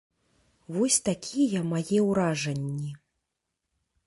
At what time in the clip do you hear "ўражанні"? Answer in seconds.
2.09-2.91